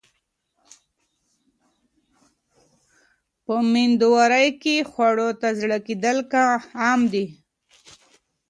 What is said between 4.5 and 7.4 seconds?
کې خواړو ته زړه کېدل عام دي.